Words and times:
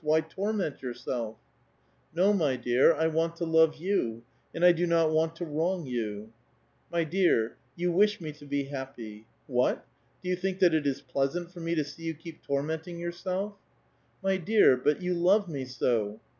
Why 0.03 0.21
torment 0.21 0.79
jourself 0.79 1.37
?""No, 2.15 2.33
my 2.33 2.55
dear,^ 2.55 2.95
I 2.99 3.05
want 3.05 3.35
to 3.35 3.45
love 3.45 3.75
you, 3.75 4.23
and 4.51 4.65
I 4.65 4.71
do 4.71 4.87
not 4.87 5.11
want 5.11 5.35
to 5.35 5.45
wrong 5.45 5.85
you." 5.85 6.33
''My 6.91 7.07
dear,^ 7.07 7.53
y^ou 7.79 7.93
wish 7.93 8.19
me 8.19 8.31
to 8.31 8.47
be 8.47 8.63
happy. 8.63 9.27
What! 9.45 9.85
do 10.23 10.29
you 10.29 10.35
think 10.35 10.57
that 10.57 10.73
it 10.73 10.87
is 10.87 11.01
pleasant 11.03 11.51
for 11.51 11.59
me 11.59 11.75
to 11.75 11.83
see 11.83 12.01
you 12.01 12.15
keep 12.15 12.41
tormenting 12.41 12.97
yourself?"" 12.97 13.53
My 14.23 14.37
dear,^ 14.37 14.83
but 14.83 15.03
you 15.03 15.13
love 15.13 15.47
me 15.47 15.65
so 15.65 16.19